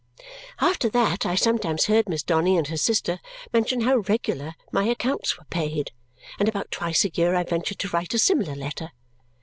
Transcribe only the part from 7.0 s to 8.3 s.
a year I ventured to write a